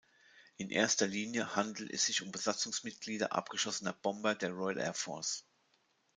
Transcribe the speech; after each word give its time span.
In 0.57 0.71
erster 0.71 1.05
Linie 1.05 1.55
handelt 1.55 1.91
es 1.91 2.07
sich 2.07 2.23
um 2.23 2.31
Besatzungsmitglieder 2.31 3.33
abgeschossener 3.33 3.93
Bomber 3.93 4.33
der 4.33 4.49
Royal 4.49 4.79
Air 4.79 4.93
Force. 4.95 5.45